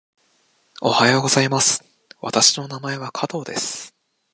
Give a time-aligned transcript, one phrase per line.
[0.81, 1.83] おはようございます。
[2.21, 3.93] 私の名前は加藤です。